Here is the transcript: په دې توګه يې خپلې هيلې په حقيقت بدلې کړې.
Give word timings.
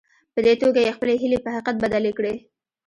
په 0.33 0.39
دې 0.45 0.53
توګه 0.61 0.79
يې 0.85 0.95
خپلې 0.97 1.13
هيلې 1.21 1.39
په 1.43 1.49
حقيقت 1.55 1.75
بدلې 1.83 2.11
کړې. 2.17 2.33